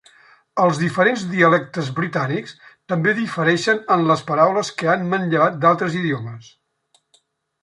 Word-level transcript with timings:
Els 0.61 0.77
diferents 0.83 1.25
dialectes 1.33 1.91
britànics 1.99 2.55
també 2.93 3.13
difereixen 3.19 3.83
en 3.97 4.07
les 4.13 4.25
paraules 4.31 4.73
que 4.81 4.91
han 4.95 5.07
manllevat 5.13 5.61
d’altres 5.67 6.01
idiomes. 6.05 6.51